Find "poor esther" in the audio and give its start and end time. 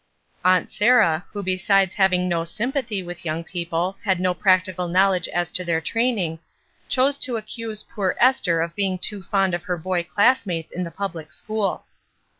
7.83-8.61